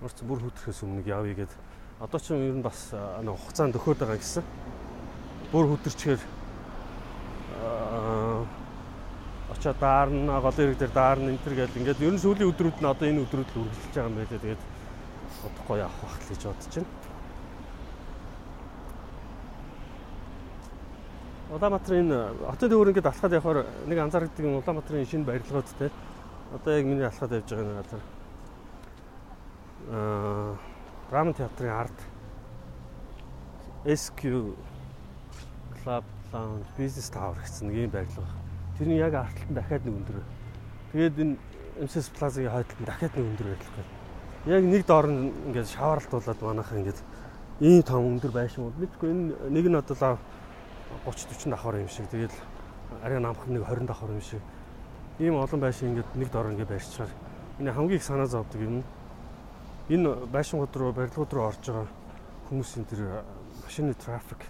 марц 0.01 0.19
бүр 0.23 0.39
хөдөрхөөс 0.41 0.83
өмнө 0.83 1.07
явъя 1.07 1.35
гэд. 1.35 1.53
Одоо 2.01 2.17
ч 2.17 2.33
ер 2.33 2.57
нь 2.57 2.65
бас 2.65 2.97
нэг 2.97 3.37
хугацаанд 3.37 3.77
өгөхөд 3.77 4.01
байгаа 4.01 4.17
гэсэн. 4.17 4.45
Бүр 5.53 5.69
хөдөрчгээр 5.69 6.21
очоод 9.53 9.77
даарна, 9.77 10.41
гол 10.41 10.57
ирэг 10.65 10.81
дээр 10.81 10.93
даарна 10.97 11.29
энэ 11.29 11.45
төр 11.45 11.55
гэл 11.61 11.77
ингээд 11.77 12.01
ер 12.01 12.15
нь 12.17 12.23
сүүлийн 12.25 12.49
өдрүүд 12.49 12.81
нь 12.81 12.89
одоо 12.89 13.05
энэ 13.05 13.21
өдрүүд 13.21 13.49
л 13.53 13.61
үргэлжилж 13.69 13.93
байгаа 13.93 14.09
юм 14.09 14.17
байлээ. 14.17 14.41
Тэгээд 14.41 14.63
удахгүй 15.45 15.77
явах 15.77 16.01
бахт 16.01 16.25
гэж 16.25 16.41
бодож 16.49 16.73
байна. 16.73 16.89
Улаанбаатарын 21.53 22.11
хотын 22.49 22.69
дэвөр 22.73 22.91
ингээд 22.97 23.11
алхаад 23.13 23.37
явахаар 23.37 23.61
нэг 23.85 23.99
анзаардаг 24.01 24.41
юм 24.41 24.57
Улаанбаатарын 24.57 25.05
шинэ 25.05 25.29
барилгууд 25.29 25.69
те. 25.77 25.93
Одоо 26.57 26.73
яг 26.81 26.85
миний 26.89 27.05
алхаад 27.05 27.37
явж 27.37 27.49
байгаа 27.53 27.69
нэг 27.69 27.77
газар. 27.85 28.03
Аа 29.93 30.70
Раман 31.11 31.35
театрын 31.35 31.75
ард 31.75 31.99
SQ 33.85 34.55
Club 35.83 36.05
Lounge 36.33 36.71
Business 36.79 37.11
Tower 37.11 37.35
гэсэн 37.35 37.67
нэг 37.67 37.77
юм 37.77 37.91
байна 37.91 38.31
Тэрний 38.79 39.03
яг 39.03 39.15
артталт 39.19 39.51
нь 39.51 39.55
дахиад 39.59 39.85
нэг 39.85 39.95
өндөр. 39.99 40.23
Тэгээд 40.93 41.19
энэ 41.19 41.37
MSS 41.83 42.15
Plaza-гийн 42.15 42.55
хойдолд 42.55 42.87
дахиад 42.87 43.13
нэг 43.19 43.27
өндөр 43.27 43.49
гэх. 43.59 43.91
Яг 44.47 44.63
нэг 44.63 44.87
доор 44.87 45.07
нь 45.11 45.35
ингээд 45.51 45.69
шаварлтуулаад 45.75 46.41
манайхаа 46.41 46.79
ингээд 46.79 47.01
ийм 47.59 47.83
том 47.83 48.07
өндөр 48.07 48.31
байшин 48.31 48.71
бол 48.71 48.79
мэдгүй 48.79 49.11
энэ 49.11 49.51
нэг 49.51 49.67
нь 49.67 49.77
одоо 49.83 50.17
30 51.11 51.27
40 51.27 51.51
давхар 51.51 51.77
юм 51.83 51.91
шиг. 51.91 52.07
Тэгээд 52.07 52.35
арай 53.03 53.19
намхан 53.19 53.51
нэг 53.51 53.67
20 53.67 53.91
давхар 53.91 54.15
юм 54.15 54.23
шиг. 54.23 54.41
Ийм 55.19 55.35
олон 55.43 55.59
байшин 55.61 55.91
ингээд 55.91 56.09
нэг 56.15 56.31
доор 56.31 56.55
ингээд 56.55 56.71
барьчихаар 56.71 57.11
энэ 57.59 57.75
хамгийн 57.75 57.99
их 57.99 58.07
санаа 58.07 58.31
зовдөг 58.31 58.63
юм. 58.63 58.87
Энэ 59.91 60.31
байшингууд 60.31 60.77
руу 60.79 60.93
барилгууд 60.95 61.33
руу 61.35 61.51
орж 61.51 61.67
байгаа 61.67 61.89
хүмүүсийн 62.47 62.87
тэр 62.87 63.27
машины 63.67 63.91
трафик 63.99 64.47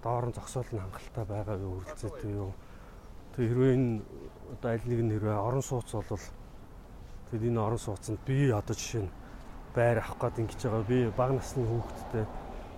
доор 0.00 0.24
нь 0.24 0.32
зогсоол 0.32 0.64
нь 0.72 0.80
хангалттай 0.80 1.24
байгаа 1.28 1.60
юу 1.60 1.76
үргэлжлээд 1.84 2.32
юу. 2.32 2.56
Тэг 3.36 3.52
хэрвээ 3.52 3.74
энэ 3.76 4.00
одоо 4.56 4.70
аль 4.72 4.86
нэг 4.88 5.00
нь 5.04 5.12
хэрвээ 5.12 5.36
орон 5.36 5.60
сууц 5.60 5.92
болвол 5.92 6.24
тэгэд 7.28 7.44
энэ 7.52 7.60
орон 7.60 7.76
сууцанд 7.76 8.24
би 8.24 8.48
одоо 8.48 8.72
жишээ 8.72 9.04
нь 9.04 9.12
байр 9.76 10.00
авах 10.00 10.16
гээд 10.16 10.40
ингэж 10.48 10.60
байгаа 10.64 10.88
би 10.88 10.98
бага 11.12 11.36
насны 11.36 11.68
хүүхэдтэй 11.68 12.24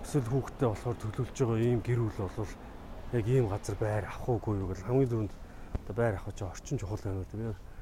эсвэл 0.03 0.27
хүүхэдтэй 0.27 0.67
болохоор 0.67 0.97
төлөвлөж 0.99 1.37
байгаа 1.39 1.59
ийм 1.63 1.79
гэр 1.79 1.99
бүл 2.03 2.19
болвол 2.19 2.53
яг 3.15 3.25
ийм 3.31 3.47
газар 3.47 3.75
байр 3.79 4.03
авах 4.11 4.27
уугүй 4.27 4.59
юу 4.59 4.67
гэл 4.75 4.87
хамгийн 4.91 5.11
дөрөнд 5.11 5.33
одоо 5.87 5.95
байр 5.95 6.15
авах 6.19 6.35
чинь 6.35 6.51
орчин 6.51 6.79
чухал 6.79 6.99
юм 7.07 7.23
уу. 7.23 7.27
Хотын 7.31 7.74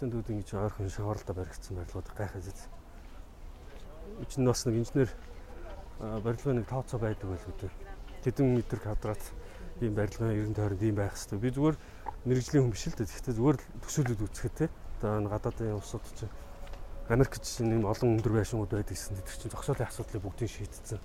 дүүд 0.00 0.30
ингэж 0.30 0.54
ойрхон 0.58 0.90
шаварлаа 0.90 1.34
баригдсан 1.34 1.76
байрлууд 1.78 2.08
гайхаж 2.16 2.46
үз. 2.50 2.60
Эцэн 4.22 4.46
бас 4.46 4.66
нэг 4.66 4.82
инженер 4.82 5.10
барилгын 6.00 6.58
нэг 6.58 6.66
тооцоо 6.66 6.98
байдаг 6.98 7.30
байл 7.30 7.46
үү 7.46 7.70
тэдэн 8.24 8.56
метр 8.56 8.80
квадрат 8.80 9.20
ийм 9.80 9.94
барилгын 9.94 10.32
90 10.32 10.54
тойронд 10.54 10.82
ийм 10.82 10.96
байх 10.96 11.12
хэрэгтэй. 11.12 11.38
Би 11.38 11.50
зүгээр 11.52 11.76
мэрэгжлийн 12.24 12.62
хүн 12.64 12.72
биш 12.72 12.86
л 12.88 12.96
дээ. 12.96 13.06
Гэхдээ 13.06 13.34
зүгээр 13.36 13.58
төсөөлөд 13.84 14.24
үзэхэд 14.24 14.54
те. 14.56 14.66
Одоо 14.98 15.10
энэ 15.20 15.28
гадаадын 15.28 15.76
улсууд 15.76 16.04
чинь 16.16 16.32
Америк 17.08 17.36
чинь 17.42 17.74
ийм 17.74 17.84
олон 17.84 18.16
өндөр 18.16 18.32
байшингууд 18.32 18.72
байдаг 18.72 18.96
гэсэн. 18.96 19.20
Тэр 19.20 19.36
чинь 19.44 19.52
зогсоолын 19.52 19.84
асуудлыг 19.84 20.22
бүгдийг 20.24 20.50
шийдсэн. 20.50 21.00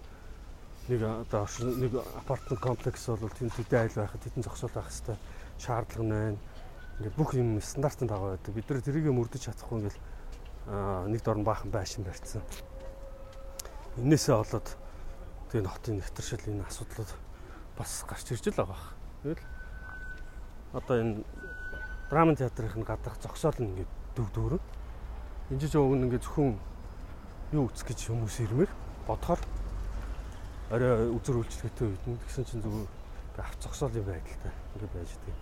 Нэг 0.88 1.02
одоо 1.04 1.44
нэг 1.76 1.92
апартмент 2.24 2.62
комплекс 2.64 3.04
бол 3.12 3.36
тэнд 3.36 3.52
төдий 3.52 3.80
айл 3.84 3.96
байхад 4.00 4.24
тэдэн 4.24 4.48
зогсоол 4.48 4.72
байх 4.72 4.88
хэрэгтэй. 4.88 5.18
Шаардлага 5.60 6.08
байна. 6.08 6.40
Ингээд 7.00 7.16
бүх 7.16 7.34
юм 7.34 7.58
стандартын 7.64 8.08
дагуу 8.12 8.36
байдаг. 8.36 8.54
Бид 8.54 8.70
нар 8.70 8.84
тэрийг 8.84 9.08
мөрдөж 9.10 9.48
чадахгүй 9.48 9.80
ингээл 9.80 10.00
нэг 11.10 11.22
дорн 11.24 11.44
баахан 11.48 11.72
байшин 11.72 12.04
барьсан. 12.04 12.44
Иннээсээ 13.98 14.36
болоод 14.36 14.68
Тэгээ 15.50 15.66
хотын 15.66 15.98
нэвтршил 15.98 16.46
энэ 16.46 16.62
асуудлууд 16.70 17.10
бас 17.74 18.06
гарч 18.06 18.38
ирж 18.38 18.54
л 18.54 18.62
байгаа. 18.62 18.94
Тэгэл 19.26 19.42
одоо 20.78 20.96
энэ 21.02 21.26
драмын 22.14 22.38
театрын 22.38 22.86
гадах 22.86 23.18
зогсоол 23.18 23.58
нь 23.58 23.74
ингээд 23.74 23.92
дүг 24.14 24.30
дүүрэн. 24.30 24.62
Энд 25.50 25.66
чинь 25.66 25.82
өг 25.82 25.98
нь 25.98 26.06
ингээд 26.06 26.22
зөвхөн 26.22 26.54
юу 27.58 27.66
үсэх 27.66 27.90
гэж 27.90 28.14
хүмүүс 28.14 28.46
ирмээр 28.46 28.70
бодохоор 29.10 29.42
орой 30.70 31.18
үзэр 31.18 31.42
үйлчлэгтэй 31.42 31.98
үед 31.98 32.04
нь 32.06 32.22
тэгсэн 32.30 32.46
чинь 32.46 32.62
зүгээр 32.62 33.42
авч 33.42 33.58
зогсоолын 33.66 34.06
байдалтай 34.06 34.54
ингээд 34.78 34.94
байж 34.94 35.10
тээ. 35.18 35.36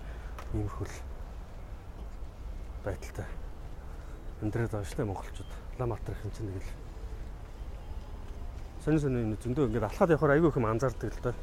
Иймэрхүүл 0.56 0.96
байдалтай. 2.86 3.26
Өндрээд 4.42 4.72
байгаа 4.72 4.90
шүү 4.90 4.98
дээ 4.98 5.10
монголчууд. 5.10 5.52
Ламатрахын 5.80 6.32
чинь 6.36 6.50
нэг 6.52 6.62
л 6.62 6.88
сонин 8.88 9.02
сонин 9.02 9.38
зөндөө 9.44 9.68
ингээд 9.68 9.88
алхаад 9.90 10.14
явахаар 10.16 10.36
айгүй 10.38 10.50
их 10.50 10.58
юм 10.58 10.68
анзаардаг 10.70 11.12
л 11.12 11.24
да. 11.24 11.34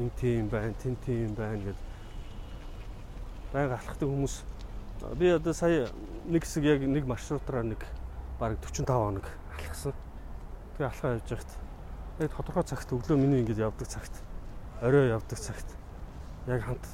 Энд 0.00 0.14
тийм 0.18 0.48
байна, 0.48 0.74
тэн 0.82 0.96
тийм 1.04 1.34
байна 1.38 1.62
гэд. 1.62 1.80
Байга 3.52 3.76
алхахдаг 3.78 4.08
хүмүүс 4.08 4.34
би 5.14 5.30
одоо 5.30 5.52
сая 5.52 5.86
нэг 6.26 6.42
хэсэг 6.42 6.64
яг 6.64 6.80
нэг 6.82 7.06
маршрутаараа 7.06 7.62
нэг 7.62 7.86
бараг 8.40 8.58
45 8.66 8.88
хоног 8.90 9.26
алхсан. 9.54 9.94
Тэгээ 10.74 10.90
алхаа 10.90 11.14
явж 11.14 11.28
байхад 11.30 11.52
яг 12.18 12.30
тодорхой 12.34 12.64
цагт 12.64 12.92
өглөө 12.92 13.16
миний 13.18 13.40
ингээд 13.46 13.62
явдаг 13.62 13.88
цагт 13.88 14.14
орой 14.82 15.08
явдаг 15.14 15.38
цагт 15.38 15.68
яг 16.46 16.62
хамт 16.66 16.86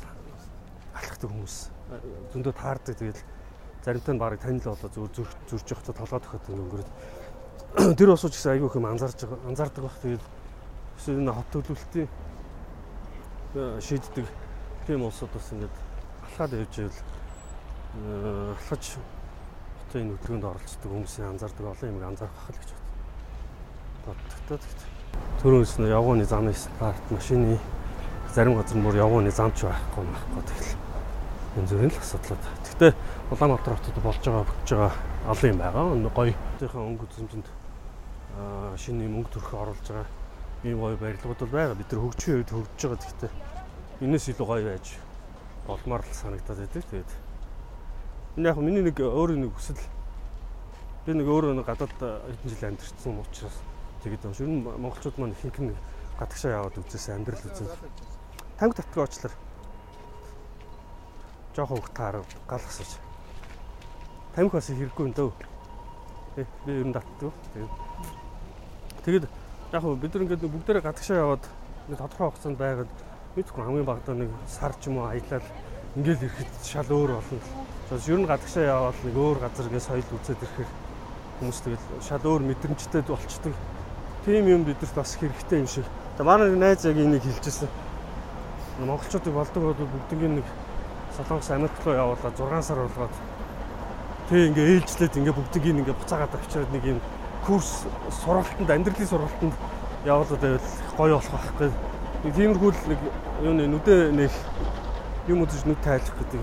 алхахдаг 0.92 1.30
хүмүүс 1.30 1.77
зөндөө 2.33 2.52
таардаг. 2.52 2.97
Тэгэл 2.97 3.21
заримтай 3.85 4.14
нь 4.14 4.21
барыг 4.21 4.40
танил 4.40 4.64
болоо 4.64 4.90
зүр 4.90 5.28
зүрж 5.49 5.66
явахдаа 5.73 5.95
толгой 5.95 6.21
тохиод 6.21 6.49
өнгөрөд 6.49 6.90
тэр 7.99 8.09
босууч 8.12 8.35
гэсэн 8.35 8.52
айгүй 8.59 8.71
хэм 8.73 8.87
анзаарч 8.88 9.25
анзаардаг 9.49 9.85
баг 9.85 9.97
тэгээд 10.02 10.25
эсвэл 10.99 11.21
энэ 11.21 11.33
хот 11.33 11.49
төлөвлөлтийн 11.52 12.09
шийддэг 13.80 14.26
тийм 14.87 15.04
улсууд 15.04 15.33
бас 15.33 15.52
ингээд 15.52 15.76
алхаад 16.26 16.52
явж 16.52 16.75
байвал 16.76 17.00
алхаж 18.57 18.85
хотын 19.78 20.11
хөдөлгөөнд 20.16 20.49
оролцдог 20.49 20.90
хүмүүсийн 20.92 21.28
анзаардаг 21.33 21.64
олон 21.64 21.88
юм 21.88 22.04
анзаарах 22.04 22.45
хэл 22.45 22.61
гэж 22.61 22.71
боддог. 24.04 24.38
Та 24.49 24.88
төрөөс 25.42 25.78
нь 25.78 25.88
явгооны 25.88 26.25
зам 26.25 26.52
старт 26.52 27.04
машины 27.11 27.59
зарим 28.35 28.57
газар 28.57 28.76
мөр 28.76 28.97
явгооны 28.97 29.30
замч 29.30 29.62
байхгүй 29.64 30.04
байхгүй 30.04 30.42
тэгэл 30.45 30.88
энэ 31.56 31.68
зөвхөн 31.68 31.92
л 31.92 32.02
асуудлууд. 32.02 32.44
Гэхдээ 32.64 32.92
Улаанбаатар 33.32 33.76
хотод 33.76 33.98
болж 34.04 34.20
байгаа 34.24 34.44
бүтж 34.44 34.68
байгаа 34.72 34.92
олон 35.28 35.48
юм 35.48 35.58
байгаа. 35.58 35.84
Гоё. 36.12 36.34
Өөрийнхөө 36.60 36.84
өнгө 36.88 37.04
үзэмжинд 37.08 37.46
шинэ 38.76 39.08
мөнгө 39.08 39.30
төрөх 39.32 39.52
оруулж 39.54 39.86
байгаа 39.88 40.08
ийм 40.64 40.78
гоё 40.80 40.96
барилгууд 40.96 41.40
бол 41.40 41.54
байгаа. 41.56 41.76
Бид 41.78 41.92
нар 41.92 42.02
хөгжихийн 42.04 42.38
үед 42.40 42.50
хөгжиж 42.52 42.82
байгаа 42.84 43.00
гэхдээ 43.04 43.30
энэс 44.04 44.24
илүү 44.32 44.46
гоё 44.46 44.64
байж 44.68 44.86
болмоор 45.66 46.02
л 46.04 46.12
санагдаад 46.12 46.58
байдаг. 46.58 46.84
Тэгээд 46.88 47.10
энэ 48.38 48.48
яг 48.48 48.56
миний 48.60 48.84
нэг 48.84 48.98
өөр 49.00 49.30
нэг 49.36 49.52
хүсэл 49.56 49.80
би 51.06 51.12
нэг 51.16 51.28
өөрөө 51.28 51.52
нэг 51.56 51.66
гадаад 51.66 51.92
хэдэн 51.96 52.48
жил 52.52 52.68
амьдэрсэн 52.68 53.18
учраас 53.18 53.56
тэгээд 54.04 54.24
юм. 54.24 54.34
Ер 54.36 54.48
нь 54.48 54.62
монголчууд 54.64 55.16
маань 55.18 55.34
ихэнх 55.34 55.58
нь 55.58 55.76
гадагшаа 56.20 56.62
яваад 56.62 56.78
үзээс 56.78 57.08
амьдрал 57.14 57.44
үзэн. 57.44 57.68
Танг 58.58 58.74
татгаа 58.74 59.06
очлоо. 59.06 59.32
Жохон 61.58 61.82
хөвгт 61.82 61.98
харав 61.98 62.26
гал 62.46 62.60
асууж. 62.62 62.92
Тамхи 64.30 64.54
бас 64.54 64.68
хэрэггүй 64.70 65.06
юм 65.10 65.14
дөө. 65.18 65.32
Би 66.38 66.70
ер 66.70 66.86
нь 66.86 66.94
татдаг. 66.94 67.34
Тэгээд 69.02 69.26
яг 69.74 69.82
хөө 69.82 69.98
бид 69.98 70.14
нар 70.14 70.22
ингээд 70.22 70.46
бүгдээрээ 70.46 70.86
гадагшаа 70.86 71.18
яваад 71.18 71.42
нэг 71.90 71.98
тодорхой 71.98 72.30
хугацаанд 72.30 72.58
байгаад 72.62 72.92
мэдгүй 73.34 73.58
хамгийн 73.66 73.90
багадаа 73.90 74.14
нэг 74.14 74.30
сар 74.46 74.70
ч 74.78 74.86
юм 74.86 75.02
уу 75.02 75.10
аялал 75.10 75.42
ингээд 75.98 76.30
ирэхэд 76.30 76.52
шал 76.62 76.94
өөр 76.94 77.10
болно. 77.18 77.42
Тэгэхээр 77.90 78.14
ер 78.14 78.20
нь 78.22 78.30
гадагшаа 78.30 78.62
яваад 78.62 78.98
нэг 79.02 79.16
өөр 79.18 79.38
газар 79.42 79.66
гээ 79.66 79.82
соёл 79.82 80.14
үзээд 80.14 80.38
ирэхээр 80.46 80.70
хүмүүс 81.42 81.58
тэгэл 81.58 82.06
шал 82.06 82.22
өөр 82.22 82.42
мэдрэмжтэй 82.46 83.02
болчдөг. 83.02 83.54
Тийм 84.22 84.46
юм 84.46 84.62
бидэрт 84.62 84.94
бас 84.94 85.18
хэрэгтэй 85.18 85.58
юм 85.58 85.66
шиг. 85.66 85.90
Тэгээ 86.22 86.22
манай 86.22 86.54
найз 86.54 86.86
яг 86.86 87.02
энийг 87.02 87.26
хэлчихсэн. 87.26 87.66
Монголчуудыг 88.78 89.34
болдог 89.34 89.74
бол 89.74 89.74
бүгднийг 89.74 90.38
нэг 90.38 90.46
Солонгос 91.18 91.50
Америк 91.50 91.72
руу 91.84 91.94
явуулаад 91.94 92.38
6 92.38 92.62
сар 92.62 92.78
болгоод 92.78 93.14
тэг 94.30 94.54
ингээ 94.54 94.66
ээлжлээд 94.78 95.18
ингээ 95.18 95.34
бүгдийг 95.34 95.64
ингээ 95.66 95.98
буцаагаад 95.98 96.34
авчираад 96.38 96.70
нэг 96.70 96.84
юм 96.87 97.00
курс 97.42 97.90
сургалтанд 98.22 98.70
амьдралын 98.70 99.10
сургалтанд 99.10 99.54
явуулаад 100.06 100.42
байвал 100.46 100.62
гоё 100.94 101.14
болох 101.18 101.32
байхгүй. 101.34 101.70
Нэг 102.22 102.34
тиймэрхүү 102.38 102.70
л 102.70 102.82
нэг 102.87 103.00
юуны 103.42 103.66
нүдэ 103.66 103.96
нэг 104.14 104.32
юм 105.26 105.42
үзэж 105.42 105.66
нүд 105.66 105.82
тайлах 105.82 106.14
гэдэг 106.22 106.42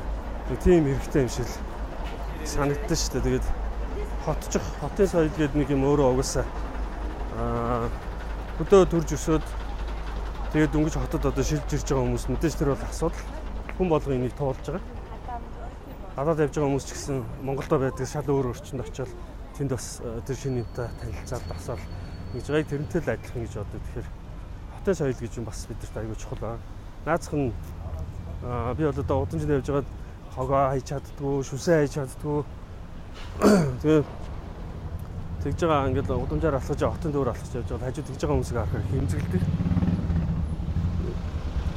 нэг 0.51 0.59
тийм 0.59 0.83
хэрэгтэй 0.91 1.21
юм 1.23 1.31
шиг 1.31 1.49
санагдсан 2.43 2.99
шүү 2.99 3.11
дээ. 3.15 3.23
Тэгээд 3.23 3.47
хотчих 4.27 4.63
хотын 4.83 5.07
соёл 5.07 5.31
гэдэг 5.39 5.55
нэг 5.55 5.69
юм 5.71 5.87
өөрөө 5.87 6.19
угаасаа 6.19 6.43
аа 7.39 7.87
өдөө 8.59 8.91
төрж 8.91 9.09
өсөөд 9.15 9.45
тэгээд 10.51 10.71
дөнгөж 10.75 10.95
хотод 10.99 11.31
одоо 11.31 11.43
шилж 11.43 11.67
ирж 11.71 11.87
байгаа 11.87 12.03
хүмүүс 12.03 12.25
мэдээж 12.27 12.55
тэр 12.59 12.75
бол 12.75 12.83
асуудал 12.91 13.44
хүн 13.77 13.89
болгон 13.89 14.15
энийг 14.15 14.33
туулж 14.35 14.65
байгаа. 14.65 14.81
Гадаад 16.15 16.39
явж 16.47 16.53
байгаа 16.55 16.69
хүмүүс 16.71 16.87
ч 16.87 16.91
гэсэн 16.95 17.17
Монголдо 17.43 17.79
байдаг 17.79 18.07
шал 18.07 18.27
өөр 18.27 18.55
орчинд 18.55 18.81
очиод 18.81 19.11
тэнд 19.57 19.71
бас 19.75 19.99
тэр 19.99 20.35
шинэ 20.35 20.63
юмтай 20.63 20.87
танилцаад 21.03 21.43
басаал 21.51 21.83
ингэж 22.31 22.47
гай 22.47 22.63
тэрнтэй 22.63 23.01
л 23.03 23.11
адилхан 23.11 23.43
гэж 23.43 23.53
боддог. 23.59 23.81
Тэгэхээр 23.83 24.07
хотын 24.79 24.95
соёл 24.95 25.19
гэж 25.19 25.33
юм 25.35 25.45
бас 25.45 25.59
бидэрт 25.67 25.97
аягүй 25.99 26.15
чухал 26.15 26.39
байна. 26.39 26.63
Наацх 27.05 27.33
нь 27.35 27.51
би 28.45 28.83
бол 28.87 28.99
одоо 29.03 29.17
удамжинд 29.27 29.51
явж 29.59 29.67
байгаад 29.67 29.89
хогоо 30.35 30.63
хайж 30.71 30.85
чаддгүй, 30.87 31.43
шүсээ 31.43 31.75
хайж 31.83 31.91
чаддгүй. 31.99 32.39
Тэгээ 33.83 34.03
тэгж 35.43 35.59
байгаа 35.61 35.89
ингээд 35.91 36.09
удамжаар 36.09 36.59
алхаж 36.59 36.79
хотын 36.79 37.11
дөөр 37.11 37.31
алхаж 37.31 37.51
явж 37.55 37.69
байгаа 37.69 37.87
хажууд 37.91 38.07
тэгж 38.07 38.21
байгаа 38.23 38.35
хүмүүсийг 38.35 38.57
харахаар 38.59 38.89
хэмзгэлдэг. 38.91 39.64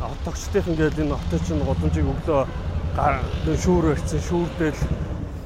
Хот 0.09 0.21
тогчдын 0.25 0.73
ингээд 0.73 0.99
энэ 1.05 1.17
хотын 1.21 1.41
чинь 1.45 1.61
удамжийг 1.61 2.09
өглөө 2.09 2.43
шүүр 3.61 3.85
барьсан 3.93 4.21
шүүрдэл 4.25 4.81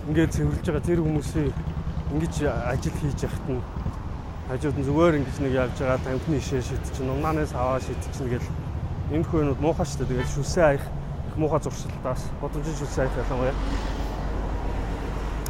ингээд 0.06 0.34
цэвэрлж 0.38 0.66
байгаа 0.70 0.86
тэр 0.86 1.00
хүмүүсийн 1.02 1.50
ингэж 2.14 2.34
ажил 2.46 2.96
хийж 3.02 3.26
яхад 3.26 3.46
нь 3.50 3.62
хажууд 4.46 4.78
нь 4.78 4.86
зүгээр 4.86 5.18
ингэж 5.18 5.36
нэг 5.42 5.52
явж 5.66 5.76
байгаа 5.82 5.98
тамхины 6.06 6.38
ишээ 6.38 6.62
шийд 6.62 6.84
чинь 6.94 7.10
унаанаас 7.10 7.52
аваа 7.58 7.82
шийд 7.82 7.98
чинь 8.14 8.30
гэл 8.30 8.48
энэ 9.10 9.26
хөнүүд 9.26 9.58
муухай 9.58 9.86
шүү 9.86 10.06
дээ. 10.06 10.22
Тэгээд 10.22 10.30
шүсээ 10.30 10.64
аях 10.64 10.84
их 11.26 11.36
муухай 11.36 11.60
зуршилтаас 11.62 12.22
бодомжийн 12.38 12.78
шүсээ 12.78 13.02
аях 13.02 13.18
ялангуяа. 13.18 13.56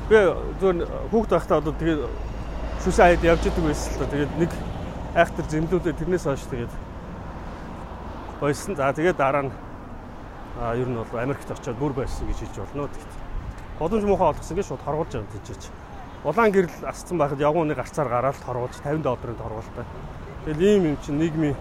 Би 0.09 0.19
зөв 0.57 0.73
хүүхд 1.13 1.31
байхдаа 1.37 1.59
одоо 1.61 1.75
тэгээд 1.77 2.01
шүсээ 2.81 3.05
аяд 3.13 3.23
явж 3.29 3.43
идэг 3.45 3.65
байсан 3.65 3.93
л 3.93 4.01
та. 4.01 4.13
Тэгээд 4.13 4.33
нэг 4.41 4.51
айхтар 5.15 5.47
зэмлүүлээ 5.53 5.99
тэрнээс 6.01 6.25
хойш 6.25 6.49
тэгээд 6.49 6.73
бойсон. 8.43 8.75
За 8.75 8.93
тэгээд 8.93 9.17
дараа 9.17 9.47
нь 9.47 9.53
ер 10.75 10.89
нь 10.91 10.99
бол 10.99 11.15
Америкт 11.15 11.47
очиод 11.47 11.79
бүр 11.79 11.95
байсан 11.95 12.27
гэж 12.27 12.43
хэлж 12.43 12.57
болно. 12.59 12.91
Тэгт. 12.91 13.13
Бодомж 13.79 14.05
муухай 14.05 14.35
олгосон 14.35 14.57
гэж 14.59 14.67
шууд 14.67 14.83
хоргуулж 14.83 15.13
байгаа 15.15 15.31
тийчээч. 15.31 15.71
Улаан 16.27 16.51
гэрэл 16.51 16.83
асцсан 16.83 17.19
байхад 17.19 17.39
явгууны 17.39 17.75
гарцаар 17.75 18.09
гараад 18.11 18.43
хоргуулж 18.43 18.75
50 18.83 19.03
долларын 19.03 19.39
торгуултай. 19.39 19.87
Тэгэл 20.45 20.63
ийм 20.67 20.83
юм 20.91 20.97
чинь 21.07 21.19
нийгмийн 21.23 21.57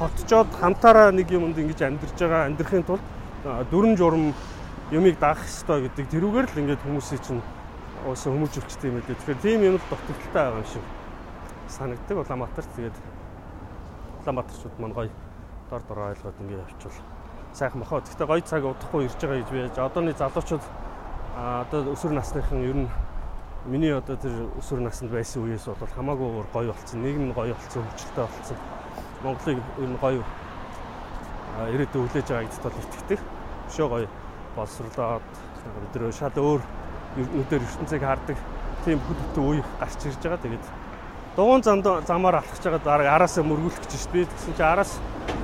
хотчоод 0.00 0.48
хамтаараа 0.56 1.12
нэг 1.12 1.28
юмд 1.30 1.58
ингэж 1.58 1.80
амьдарч 1.84 2.16
байгаа 2.16 2.48
амьдрахын 2.48 2.84
тулд 2.88 3.04
дүрм 3.70 3.96
журм 3.96 4.32
юмыг 4.90 5.20
даах 5.20 5.44
ёстой 5.44 5.84
гэдэг 5.84 6.16
тэрүүгээр 6.16 6.48
л 6.48 6.60
ингээд 6.64 6.80
хүмүүсийн 6.80 7.20
чинь 7.20 7.42
уусан 8.08 8.32
хүмүүжүүлчтэй 8.32 8.88
юм 8.88 9.04
лээ. 9.04 9.16
Тэгэхээр 9.20 9.44
тийм 9.44 9.60
юм 9.68 9.76
л 9.76 9.84
дутагдaltaй 9.84 10.32
байгаа 10.32 10.60
юм 10.64 10.68
шиг 10.68 10.84
санагддаг 11.68 12.16
Улаанбаатарт. 12.24 12.70
Тэгээд 12.76 12.96
Улаанбаатарчууд 14.24 14.76
маань 14.80 14.96
гоё 14.96 15.25
дор 15.70 15.82
дор 15.88 15.98
ойлгоод 15.98 16.40
ингээд 16.40 16.62
явчихвал 16.62 17.04
сайхан 17.52 17.80
бохоо. 17.80 18.00
Гэхдээ 18.00 18.26
гоё 18.26 18.42
цаг 18.44 18.64
удахгүй 18.64 19.04
ирж 19.06 19.16
байгаа 19.20 19.38
гэж 19.40 19.50
би 19.50 19.58
яаж 19.64 19.78
одооны 19.78 20.12
залуучууд 20.12 20.64
одоо 21.36 21.80
өсвөр 21.92 22.12
насныхан 22.12 22.60
ер 22.62 22.76
нь 22.84 22.88
миний 23.66 23.92
одоо 23.92 24.16
тэр 24.16 24.46
өсвөр 24.60 24.80
наснд 24.84 25.10
байсан 25.10 25.42
үеэс 25.42 25.66
бол 25.66 25.96
хамаагүй 25.96 26.44
гоё 26.52 26.72
болсон. 26.72 27.02
Нийгэм 27.02 27.32
гоё 27.32 27.54
болсон, 27.54 27.82
хөгжилтэй 27.82 28.24
болсон 28.28 28.56
Монголыг 29.24 29.58
ер 29.80 29.88
нь 29.90 29.98
гоё 29.98 30.22
ирээдүйн 31.72 32.08
хүлээж 32.08 32.28
байгаа 32.28 32.44
гэдэгт 32.46 32.62
бол 32.62 32.80
итгэдэг. 32.84 33.20
Өшөө 33.72 33.88
гоё 33.88 34.08
боловсруулаад 34.56 35.24
өдрөө 35.90 36.12
шал 36.12 36.36
өөр 36.36 36.62
өдөр 37.16 37.64
ертөнцийг 37.64 38.02
хардаг 38.04 38.38
тийм 38.84 39.00
хөдөлтөй 39.02 39.44
үе 39.50 39.62
гарч 39.80 40.00
ирж 40.06 40.20
байгаа. 40.22 40.44
Тэгээд 40.44 40.64
дугуун 41.36 41.62
замд 41.64 41.86
замаар 42.06 42.38
алхаж 42.44 42.62
байгаа 42.62 42.84
дараа 42.84 43.14
араасаа 43.16 43.44
мөргүүлэх 43.44 43.80
гэж 43.82 43.92
шүү 43.96 44.12
дээ. 44.12 44.30
Тэгсэн 44.30 44.54
чинь 44.54 44.68
араас 44.68 44.92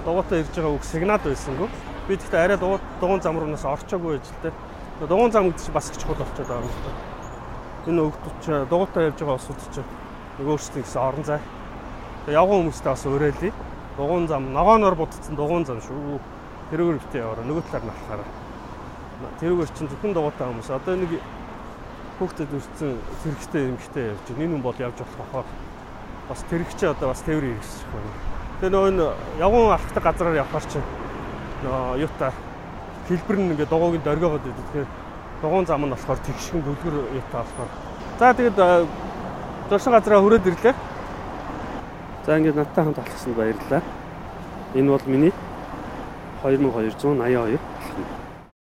дугуйтаа 0.04 0.38
ирж 0.38 0.52
байгаа 0.54 0.74
үг 0.76 0.84
сигнал 0.84 1.22
байсангүй. 1.22 1.68
Би 2.08 2.16
тэгтээ 2.16 2.44
арай 2.44 2.58
дугуун 2.58 3.22
зам 3.22 3.38
руунаас 3.38 3.64
орчоогүй 3.64 4.18
байж 4.18 4.26
л 4.28 4.42
дээ. 4.42 4.54
Дугуун 5.08 5.32
зам 5.32 5.50
гэдэг 5.50 5.64
чинь 5.64 5.74
бас 5.74 5.90
их 5.90 5.98
чухал 5.98 6.20
болчиход 6.20 6.46
байгаа 6.46 6.62
юм 6.62 6.76
байна. 6.82 7.00
Энэ 7.86 8.00
өгдөч 8.06 8.42
дугуйтаа 8.70 9.02
явж 9.08 9.18
байгаа 9.18 9.38
усуд 9.38 9.58
чинь 9.74 9.90
нөгөө 10.38 10.52
өөрсдийн 10.54 10.84
гэсэн 10.84 11.02
орон 11.02 11.24
зай 11.24 11.40
Тэгээ 12.22 12.38
явган 12.38 12.70
хүмүүстэй 12.70 12.86
бас 12.86 13.02
уриалъя. 13.10 13.52
Дугуун 13.98 14.28
зам, 14.30 14.52
ногооноор 14.54 14.94
будцсан 14.94 15.34
дугуун 15.34 15.66
зам 15.66 15.82
шүү. 15.82 16.20
Тэрүүгээр 16.70 17.02
битээ 17.02 17.18
яваараа 17.18 17.46
нөгөө 17.50 17.64
талаар 17.66 17.82
нь 17.82 17.90
алхахаараа. 17.90 18.28
Тэрүүгээр 19.42 19.70
чинь 19.74 19.90
зөвхөн 19.90 20.14
дугуйтай 20.14 20.46
хүмүүс. 20.46 20.70
Одоо 20.70 20.94
нэг 21.02 21.18
хүүхдэд 22.22 22.54
үрцэн 22.54 22.94
тэрэгтэй 23.26 23.62
эмхтэй 23.74 24.04
явж 24.14 24.22
байна. 24.22 24.42
Энэ 24.46 24.54
хүн 24.54 24.62
бол 24.62 24.78
явж 24.78 24.96
болох 25.02 25.18
бахаа. 25.18 25.44
Бас 26.30 26.40
тэрэгчээ 26.46 26.94
одоо 26.94 27.10
бас 27.10 27.26
тээвэр 27.26 27.46
хэрэгсэх 27.58 27.90
байна. 27.90 28.41
Тэгээ 28.62 28.94
нөгөө 28.94 29.42
явган 29.42 29.74
алхахдаг 29.74 30.04
газараар 30.06 30.38
явхаар 30.38 30.66
чинь 30.70 30.86
нөгөө 31.66 31.98
юута 31.98 32.30
хэлбэр 33.10 33.36
нь 33.42 33.50
ингээд 33.58 33.72
дугуйгийн 33.74 34.06
дөргиогод 34.06 34.46
идэв. 34.46 34.62
Тэгэхээр 34.70 34.88
дугуун 35.42 35.66
зам 35.66 35.82
нь 35.82 35.90
болохоор 35.90 36.20
тэгшгэн 36.22 36.62
гүлгэр 36.62 36.94
юута 37.10 37.42
болохоор. 37.42 37.70
За 38.22 38.30
тэгээд 38.30 38.58
зорсон 39.66 39.92
газараа 39.98 40.22
хүрээд 40.22 40.46
ирлээ. 40.46 40.74
За 42.22 42.38
ингээд 42.38 42.54
надтай 42.62 42.84
хамт 42.86 43.02
алхсанд 43.02 43.34
баярлалаа. 43.34 43.82
Энэ 44.78 44.90
бол 44.94 45.06
миний 45.10 45.34
2282 46.46 47.18
алхам. 47.18 47.58